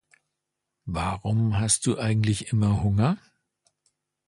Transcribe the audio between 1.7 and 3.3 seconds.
du eigentlich immer Hunger?